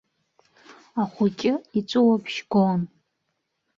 [1.01, 2.81] Ахәыҷы иҵәуабжь гон.